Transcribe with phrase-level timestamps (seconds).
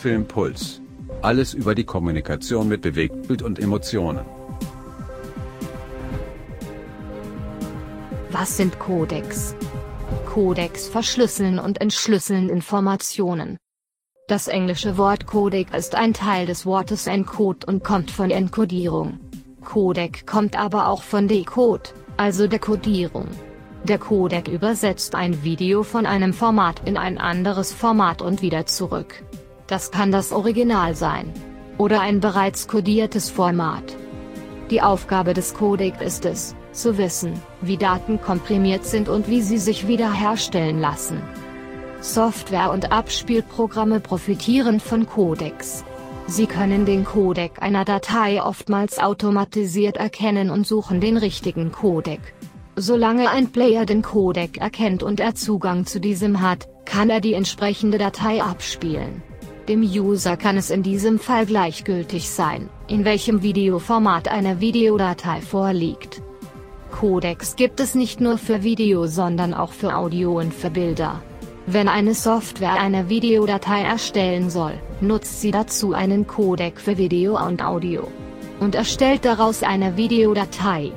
[0.00, 0.80] Filmpuls.
[1.20, 4.24] Alles über die Kommunikation mit Bewegtbild und Emotionen.
[8.30, 9.54] Was sind Codecs?
[10.24, 13.58] Codecs verschlüsseln und entschlüsseln Informationen.
[14.26, 19.20] Das englische Wort Codec ist ein Teil des Wortes Encode und kommt von Enkodierung.
[19.62, 23.28] Codec kommt aber auch von Decode, also Dekodierung.
[23.84, 29.22] Der Codec übersetzt ein Video von einem Format in ein anderes Format und wieder zurück.
[29.70, 31.32] Das kann das Original sein.
[31.78, 33.96] Oder ein bereits kodiertes Format.
[34.68, 39.58] Die Aufgabe des Codec ist es, zu wissen, wie Daten komprimiert sind und wie sie
[39.58, 41.22] sich wiederherstellen lassen.
[42.00, 45.84] Software und Abspielprogramme profitieren von Codecs.
[46.26, 52.34] Sie können den Codec einer Datei oftmals automatisiert erkennen und suchen den richtigen Codec.
[52.74, 57.34] Solange ein Player den Codec erkennt und er Zugang zu diesem hat, kann er die
[57.34, 59.22] entsprechende Datei abspielen.
[59.70, 66.22] Dem User kann es in diesem Fall gleichgültig sein, in welchem Videoformat eine Videodatei vorliegt.
[66.90, 71.22] Codecs gibt es nicht nur für Video sondern auch für Audio und für Bilder.
[71.66, 77.62] Wenn eine Software eine Videodatei erstellen soll, nutzt sie dazu einen Codec für Video und
[77.62, 78.08] Audio.
[78.58, 80.90] Und erstellt daraus eine Videodatei.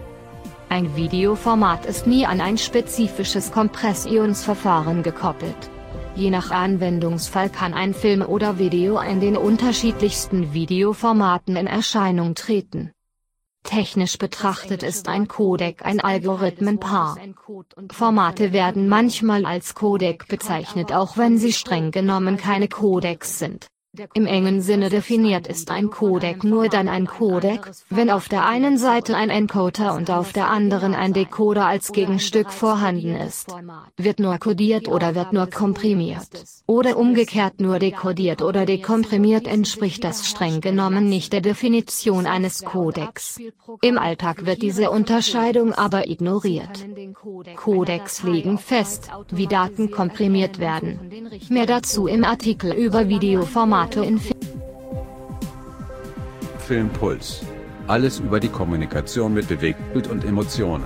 [0.69, 5.69] Ein Videoformat ist nie an ein spezifisches Kompressionsverfahren gekoppelt.
[6.15, 12.91] Je nach Anwendungsfall kann ein Film oder Video in den unterschiedlichsten Videoformaten in Erscheinung treten.
[13.63, 17.17] Technisch betrachtet ist ein Codec ein Algorithmenpaar.
[17.91, 23.67] Formate werden manchmal als Codec bezeichnet auch wenn sie streng genommen keine Codecs sind.
[24.15, 28.79] Im engen Sinne definiert ist ein Codec nur dann ein Codec, wenn auf der einen
[28.79, 33.53] Seite ein Encoder und auf der anderen ein Decoder als Gegenstück vorhanden ist.
[33.95, 36.27] Wird nur kodiert oder wird nur komprimiert.
[36.65, 43.39] Oder umgekehrt nur dekodiert oder dekomprimiert entspricht das streng genommen nicht der Definition eines Codecs.
[43.83, 46.83] Im Alltag wird diese Unterscheidung aber ignoriert.
[47.57, 51.11] Codecs legen fest, wie Daten komprimiert werden.
[51.49, 54.33] Mehr dazu im Artikel über Videoformat Formate in Film.
[56.59, 57.41] Filmpuls.
[57.87, 60.85] Alles über die Kommunikation mit Bewegtbild und Emotionen.